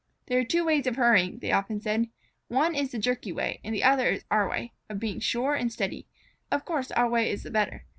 [0.25, 2.07] "There are two ways of hurrying," they often said.
[2.47, 5.71] "One is the jerky way and the other is our way, of being sure and
[5.71, 6.07] steady.
[6.51, 7.85] Of course our way is the better.